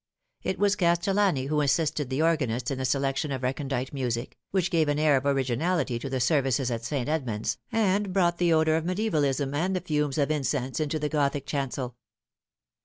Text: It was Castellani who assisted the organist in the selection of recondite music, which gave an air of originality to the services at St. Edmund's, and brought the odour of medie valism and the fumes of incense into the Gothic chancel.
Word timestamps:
It 0.41 0.57
was 0.57 0.75
Castellani 0.75 1.45
who 1.45 1.61
assisted 1.61 2.09
the 2.09 2.23
organist 2.23 2.71
in 2.71 2.79
the 2.79 2.85
selection 2.85 3.31
of 3.31 3.43
recondite 3.43 3.93
music, 3.93 4.35
which 4.49 4.71
gave 4.71 4.87
an 4.87 4.97
air 4.97 5.15
of 5.15 5.27
originality 5.27 5.99
to 5.99 6.09
the 6.09 6.19
services 6.19 6.71
at 6.71 6.83
St. 6.83 7.07
Edmund's, 7.07 7.59
and 7.71 8.11
brought 8.11 8.39
the 8.39 8.51
odour 8.51 8.77
of 8.77 8.83
medie 8.83 9.11
valism 9.11 9.53
and 9.53 9.75
the 9.75 9.79
fumes 9.81 10.17
of 10.17 10.31
incense 10.31 10.79
into 10.79 10.97
the 10.97 11.07
Gothic 11.07 11.45
chancel. 11.45 11.97